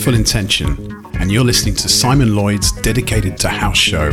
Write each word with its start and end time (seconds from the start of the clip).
Full 0.00 0.14
Intention, 0.14 1.04
and 1.18 1.30
you're 1.30 1.44
listening 1.44 1.74
to 1.74 1.86
Simon 1.86 2.34
Lloyd's 2.34 2.72
Dedicated 2.72 3.36
to 3.38 3.48
House 3.48 3.76
show. 3.76 4.12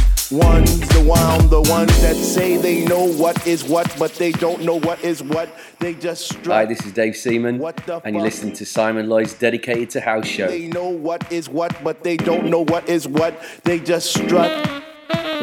ones, 0.31 0.79
the 0.89 1.03
one, 1.03 1.47
the 1.49 1.61
ones 1.61 2.01
that 2.01 2.15
say 2.15 2.57
they 2.57 2.85
know 2.85 3.05
what 3.05 3.45
is 3.45 3.63
what, 3.63 3.93
but 3.99 4.13
they 4.15 4.31
don't 4.31 4.61
know 4.63 4.79
what 4.79 5.03
is 5.03 5.21
what. 5.21 5.49
They 5.79 5.93
just 5.93 6.29
strut. 6.29 6.45
Hi, 6.47 6.65
this 6.65 6.85
is 6.85 6.93
Dave 6.93 7.15
Seaman, 7.15 7.57
What 7.57 7.77
the 7.85 8.01
and 8.05 8.15
you're 8.15 8.23
listening 8.23 8.53
to 8.53 8.65
Simon 8.65 9.09
Lloyd's 9.09 9.33
Dedicated 9.33 9.89
to 9.91 10.01
House 10.01 10.27
Show. 10.27 10.47
They 10.47 10.67
know 10.67 10.89
what 10.89 11.31
is 11.31 11.49
what, 11.49 11.75
but 11.83 12.03
they 12.03 12.17
don't 12.17 12.49
know 12.49 12.63
what 12.65 12.87
is 12.87 13.07
what. 13.07 13.41
They 13.63 13.79
just 13.79 14.13
strut. 14.13 14.81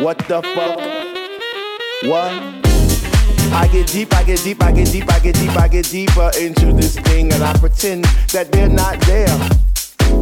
What 0.01 0.19
the 0.21 0.43
fuck? 0.43 0.79
What? 2.09 2.59
I 3.53 3.69
get 3.73 3.89
deep, 3.89 4.15
I 4.15 4.23
get 4.25 4.43
deep, 4.43 4.63
I 4.63 4.73
get 4.73 4.91
deep, 4.91 5.11
I 5.11 5.19
get 5.19 5.35
deep, 5.35 5.57
I 5.57 5.69
get 5.69 5.85
deeper 5.87 6.31
into 6.39 6.73
this 6.73 6.99
thing, 6.99 7.33
and 7.33 7.43
I 7.43 7.53
pretend 7.59 8.05
that 8.33 8.53
they're 8.53 8.69
not 8.69 9.01
there. 9.03 9.29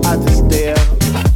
I 0.04 0.16
just 0.16 0.46
stare. 0.46 1.35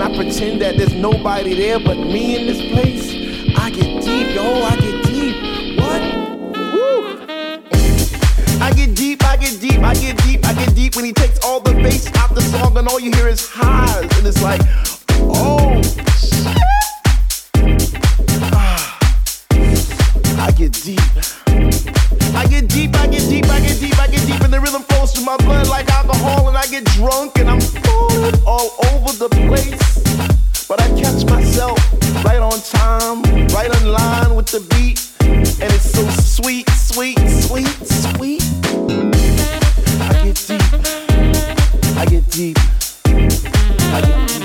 And 0.00 0.14
I 0.14 0.16
pretend 0.16 0.60
that 0.60 0.76
there's 0.76 0.94
nobody 0.94 1.54
there 1.54 1.80
but 1.80 1.96
me 1.96 2.38
in 2.38 2.46
this 2.46 2.60
place. 2.70 3.10
I 3.58 3.68
get 3.70 4.00
deep, 4.04 4.32
yo, 4.32 4.62
I 4.62 4.76
get 4.76 5.04
deep. 5.04 5.80
What? 5.80 6.02
Woo! 6.72 7.18
I 8.62 8.72
get 8.76 8.94
deep, 8.94 9.24
I 9.24 9.36
get 9.36 9.60
deep, 9.60 9.80
I 9.80 9.94
get 9.94 10.16
deep, 10.18 10.46
I 10.46 10.54
get 10.54 10.72
deep 10.76 10.94
when 10.94 11.04
he 11.04 11.12
takes 11.12 11.44
all 11.44 11.58
the 11.58 11.72
bass 11.72 12.06
out 12.14 12.32
the 12.32 12.42
song 12.42 12.76
and 12.78 12.86
all 12.86 13.00
you 13.00 13.10
hear 13.10 13.26
is 13.26 13.50
highs 13.50 14.04
and 14.18 14.24
it's 14.24 14.40
like, 14.40 14.60
oh 15.18 15.82
shit. 16.14 16.46
Ah. 18.54 18.98
I 20.38 20.52
get 20.52 20.74
deep. 20.74 21.00
I 22.36 22.46
get 22.46 22.68
deep, 22.68 22.94
I 22.94 23.08
get 23.08 23.28
deep, 23.28 23.46
I 23.46 23.60
get 23.60 23.80
deep, 23.80 23.98
I 23.98 24.06
get 24.06 24.24
deep, 24.28 24.40
and 24.42 24.52
the 24.52 24.60
rhythm 24.60 24.82
flows 24.82 25.12
through 25.12 25.24
my 25.24 25.36
blood 25.38 25.66
like 25.66 25.90
alcohol, 25.90 26.46
and 26.46 26.56
I 26.56 26.68
get 26.68 26.84
drunk 26.84 27.36
and 27.40 27.50
I'm 27.50 27.87
all 28.44 28.74
over 28.90 29.12
the 29.16 29.28
place. 29.46 30.66
But 30.66 30.80
I 30.82 30.88
catch 31.00 31.24
myself 31.24 31.78
right 32.24 32.40
on 32.40 32.60
time, 32.60 33.22
right 33.54 33.70
in 33.80 33.92
line 33.92 34.34
with 34.34 34.46
the 34.46 34.60
beat, 34.70 35.06
and 35.20 35.72
it's 35.72 35.90
so 35.92 36.02
sweet, 36.10 36.68
sweet, 36.70 37.18
sweet, 37.42 37.68
sweet. 37.86 38.42
I 40.02 40.12
get 40.24 40.36
deep, 40.46 40.62
I 41.96 42.04
get 42.06 42.28
deep, 42.30 42.58
I 43.94 44.00
get 44.02 44.28
deep. 44.28 44.44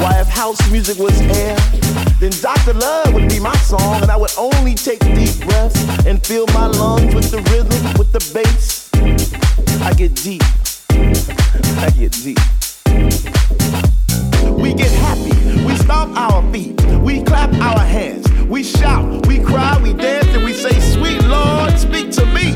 Why, 0.00 0.20
if 0.20 0.28
house 0.28 0.70
music 0.70 0.98
was 0.98 1.20
air, 1.20 1.57
then 2.30 2.40
Dr. 2.42 2.74
Love 2.74 3.14
would 3.14 3.28
be 3.28 3.40
my 3.40 3.56
song, 3.56 4.02
and 4.02 4.10
I 4.10 4.16
would 4.16 4.32
only 4.36 4.74
take 4.74 5.00
deep 5.00 5.38
breaths 5.40 6.06
and 6.06 6.24
fill 6.24 6.46
my 6.48 6.66
lungs 6.66 7.14
with 7.14 7.30
the 7.30 7.38
rhythm, 7.50 7.98
with 7.98 8.12
the 8.12 8.20
bass. 8.34 8.90
I 9.82 9.94
get 9.94 10.14
deep. 10.14 10.42
I 10.90 11.90
get 11.90 12.12
deep. 12.12 12.38
We 14.58 14.74
get 14.74 14.90
happy, 14.90 15.64
we 15.64 15.76
stomp 15.76 16.16
our 16.16 16.42
feet, 16.52 16.80
we 17.00 17.22
clap 17.22 17.52
our 17.54 17.78
hands, 17.78 18.30
we 18.42 18.62
shout, 18.62 19.26
we 19.26 19.40
cry, 19.40 19.80
we 19.80 19.94
dance, 19.94 20.26
and 20.28 20.44
we 20.44 20.52
say, 20.52 20.78
Sweet 20.80 21.22
Lord, 21.24 21.78
speak 21.78 22.10
to 22.12 22.26
me. 22.26 22.52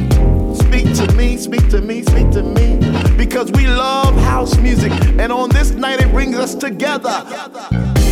Speak 0.56 0.94
to 0.96 1.14
me, 1.14 1.37
speak 1.37 1.68
to 1.70 1.80
me, 1.80 2.02
speak 2.02 2.30
to 2.32 2.42
me. 2.42 3.16
Because 3.16 3.50
we 3.52 3.66
love 3.66 4.14
house 4.16 4.56
music, 4.58 4.92
and 5.18 5.32
on 5.32 5.48
this 5.50 5.70
night 5.70 6.00
it 6.00 6.11
brings 6.11 6.37
us 6.37 6.54
together. 6.54 7.24
They 7.94 8.12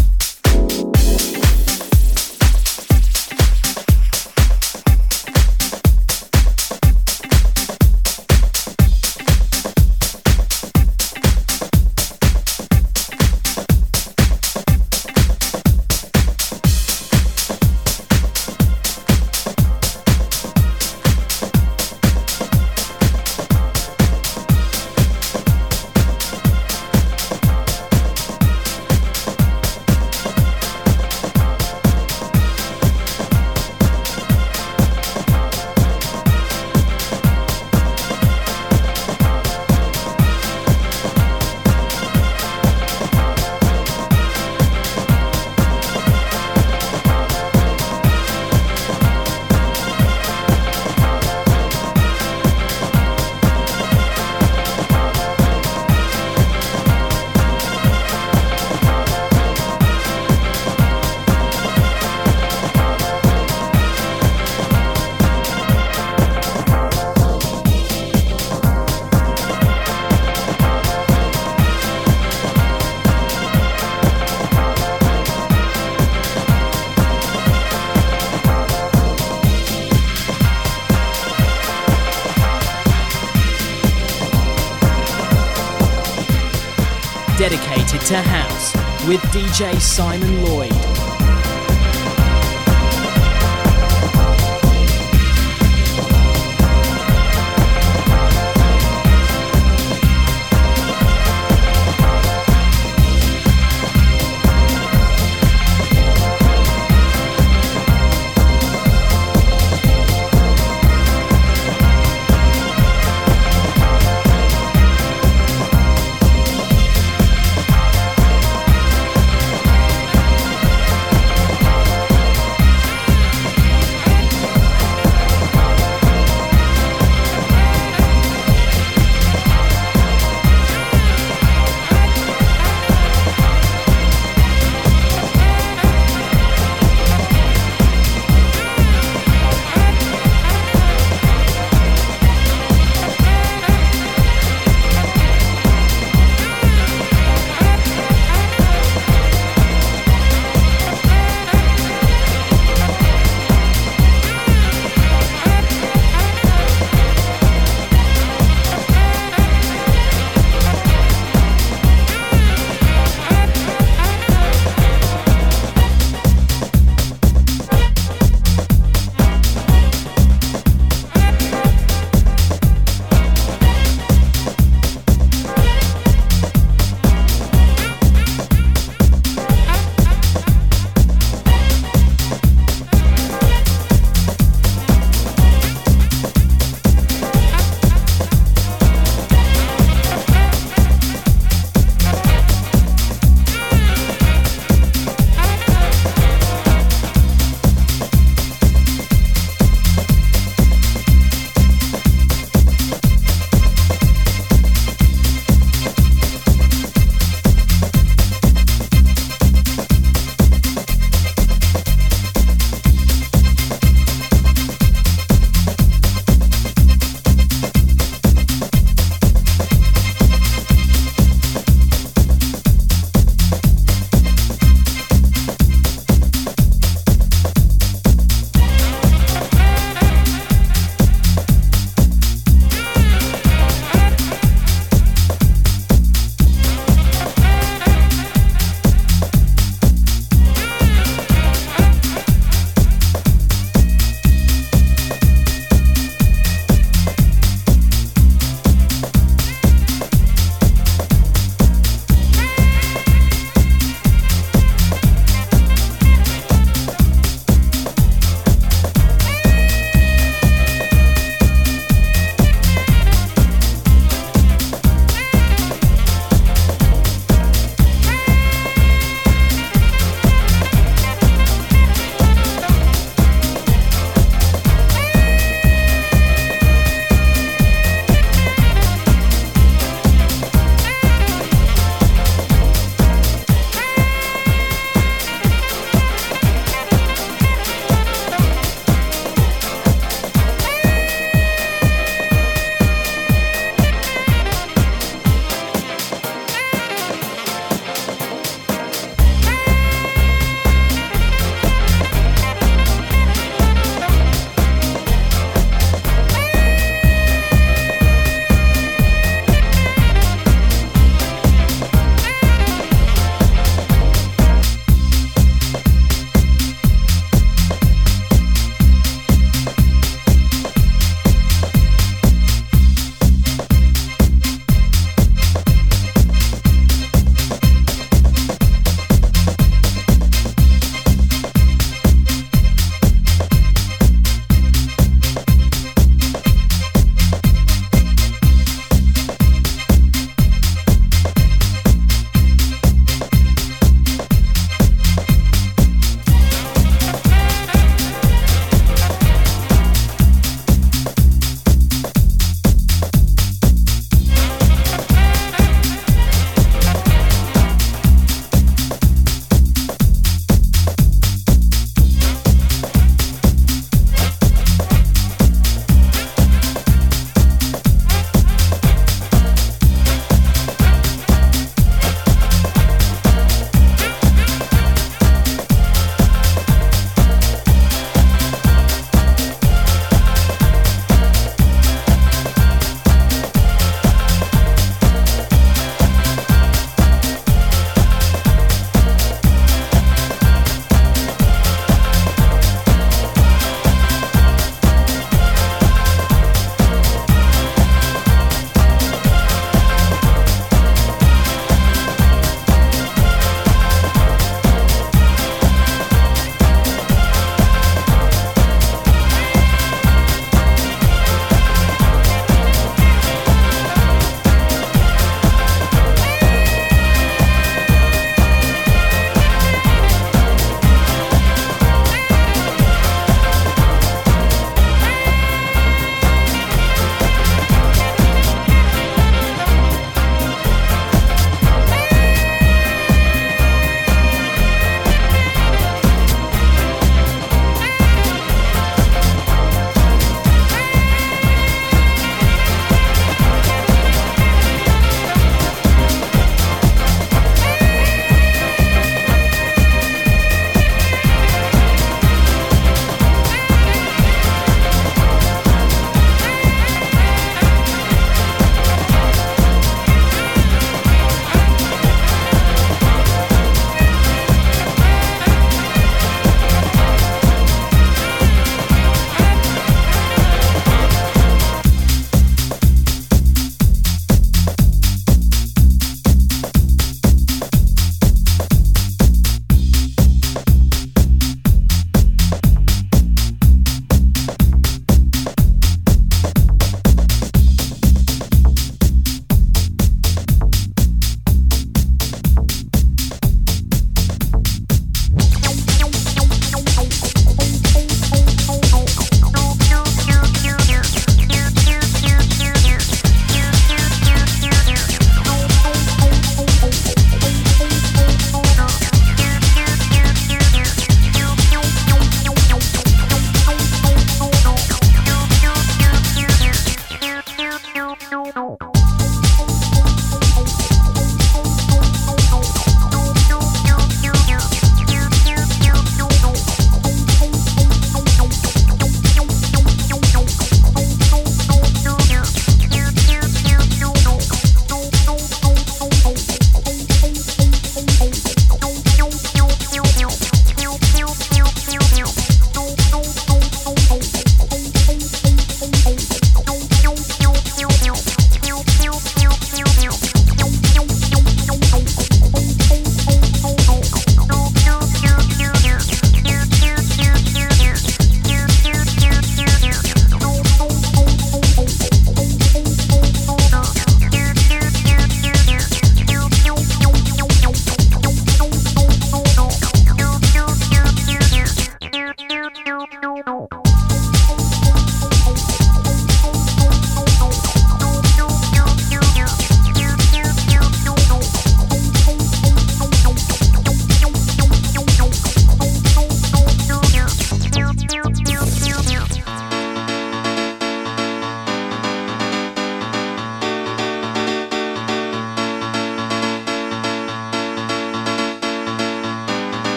To 88.11 88.21
house 88.21 88.75
with 89.07 89.21
DJ 89.31 89.79
Simon 89.79 90.43
Lloyd. 90.43 90.90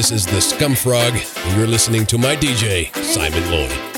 This 0.00 0.12
is 0.12 0.24
the 0.24 0.40
Scumfrog, 0.40 1.12
and 1.44 1.58
you're 1.58 1.66
listening 1.66 2.06
to 2.06 2.16
my 2.16 2.34
DJ, 2.34 2.90
Simon 3.04 3.50
Lloyd. 3.50 3.89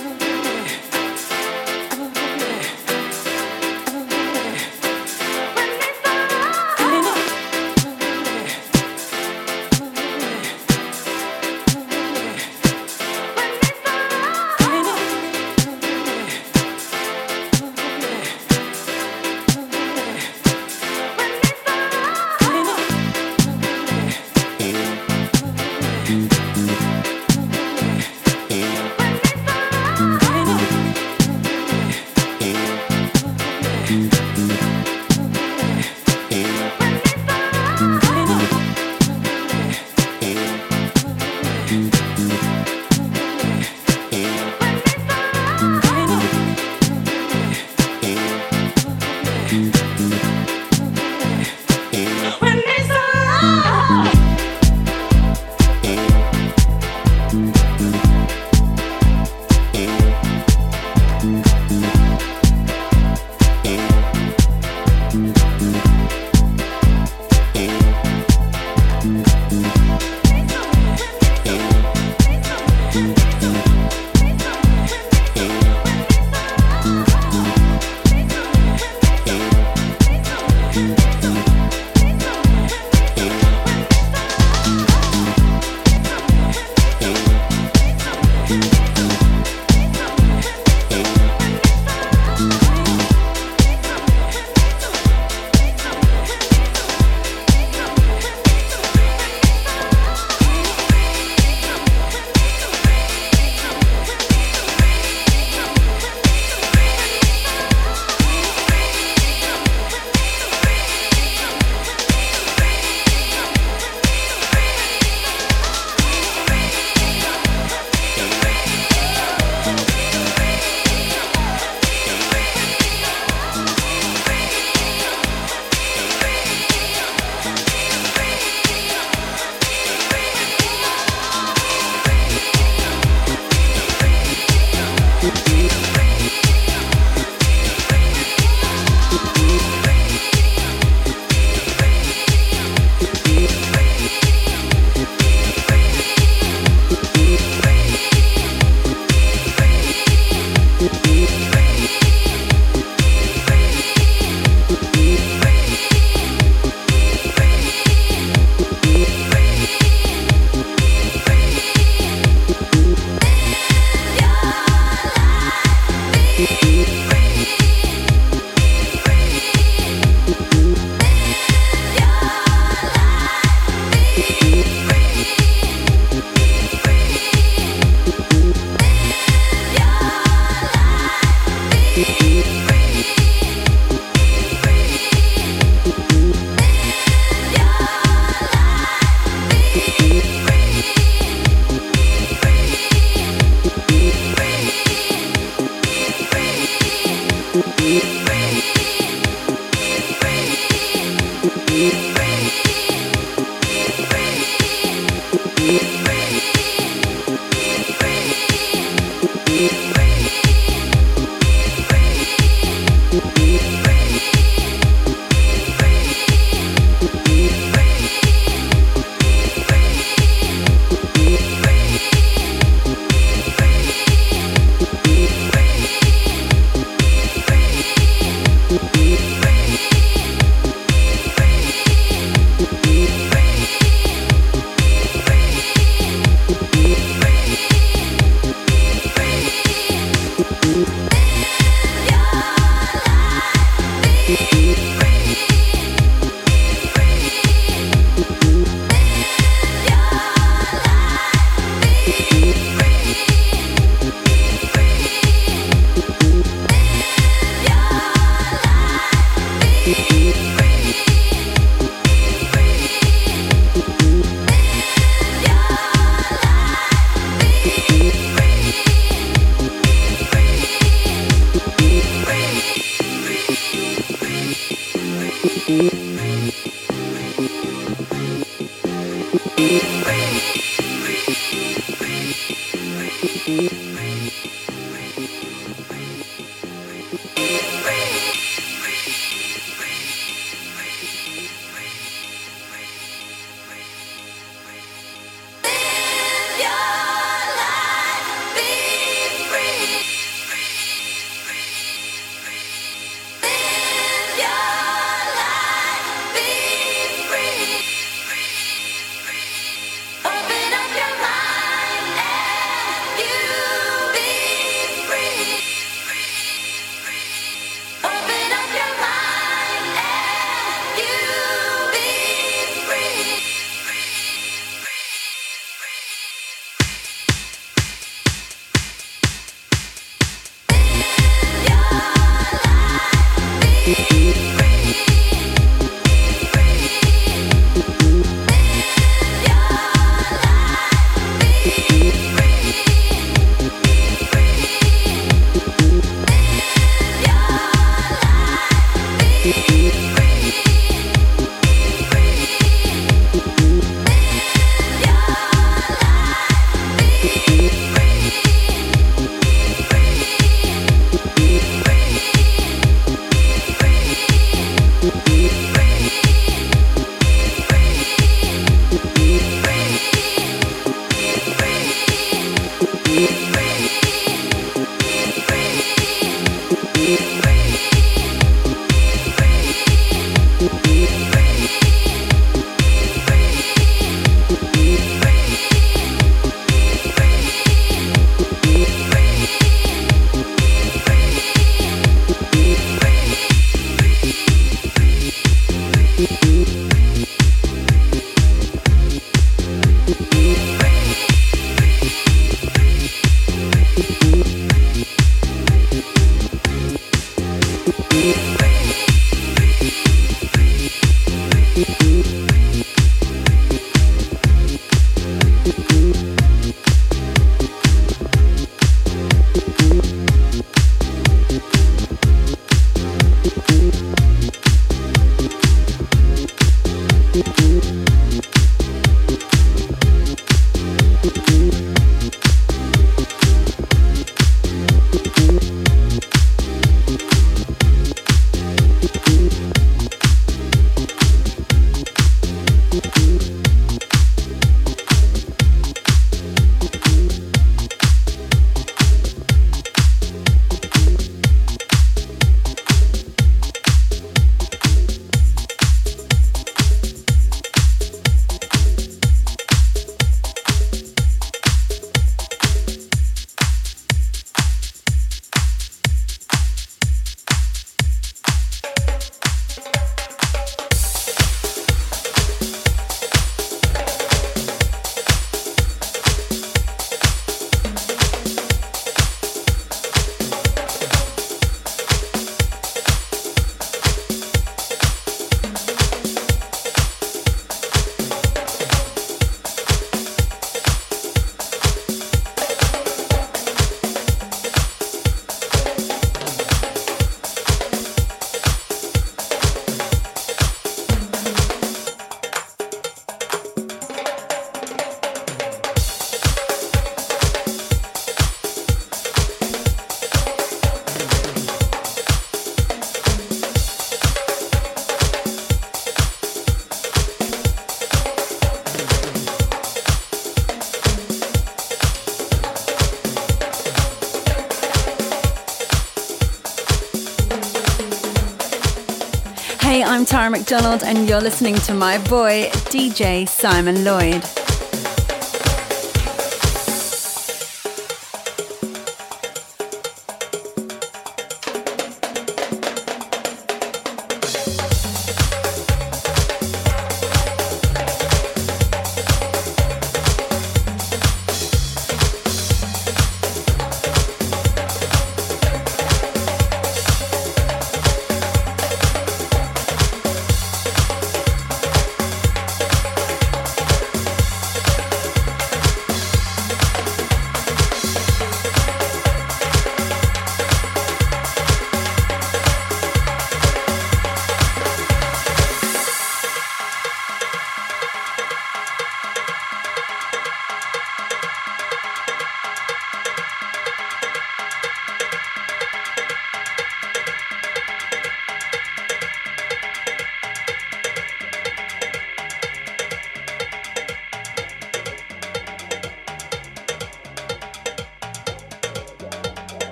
McDonald, 530.52 531.02
and 531.02 531.26
you're 531.26 531.40
listening 531.40 531.74
to 531.76 531.94
my 531.94 532.18
boy, 532.28 532.68
DJ 532.90 533.48
Simon 533.48 534.04
Lloyd. 534.04 534.61